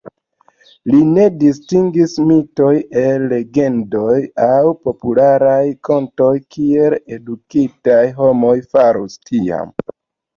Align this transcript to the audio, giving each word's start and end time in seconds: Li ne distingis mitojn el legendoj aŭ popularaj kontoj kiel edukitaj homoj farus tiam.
Li 0.91 0.99
ne 1.07 1.23
distingis 1.41 2.15
mitojn 2.29 2.79
el 3.01 3.25
legendoj 3.33 4.15
aŭ 4.45 4.71
popularaj 4.87 5.59
kontoj 5.89 6.31
kiel 6.55 6.95
edukitaj 7.19 7.99
homoj 8.23 8.55
farus 8.73 9.19
tiam. 9.31 9.71